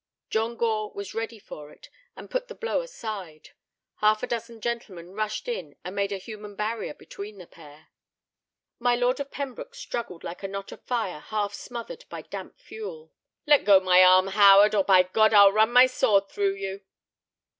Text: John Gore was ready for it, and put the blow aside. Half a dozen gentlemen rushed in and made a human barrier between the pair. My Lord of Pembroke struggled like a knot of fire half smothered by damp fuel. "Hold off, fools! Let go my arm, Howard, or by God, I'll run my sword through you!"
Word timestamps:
John 0.31 0.55
Gore 0.55 0.91
was 0.93 1.13
ready 1.13 1.37
for 1.37 1.69
it, 1.71 1.87
and 2.15 2.31
put 2.31 2.47
the 2.47 2.55
blow 2.55 2.81
aside. 2.81 3.49
Half 3.97 4.23
a 4.23 4.27
dozen 4.27 4.59
gentlemen 4.59 5.11
rushed 5.13 5.47
in 5.47 5.75
and 5.83 5.95
made 5.95 6.11
a 6.11 6.17
human 6.17 6.55
barrier 6.55 6.95
between 6.95 7.37
the 7.37 7.45
pair. 7.45 7.89
My 8.79 8.95
Lord 8.95 9.19
of 9.19 9.29
Pembroke 9.29 9.75
struggled 9.75 10.23
like 10.23 10.41
a 10.41 10.47
knot 10.47 10.71
of 10.71 10.81
fire 10.81 11.19
half 11.19 11.53
smothered 11.53 12.05
by 12.09 12.23
damp 12.23 12.57
fuel. 12.57 13.11
"Hold 13.11 13.11
off, 13.11 13.19
fools! 13.19 13.43
Let 13.59 13.63
go 13.65 13.79
my 13.79 14.03
arm, 14.03 14.25
Howard, 14.29 14.73
or 14.73 14.83
by 14.83 15.03
God, 15.03 15.35
I'll 15.35 15.51
run 15.53 15.71
my 15.71 15.85
sword 15.85 16.29
through 16.29 16.55
you!" 16.55 16.81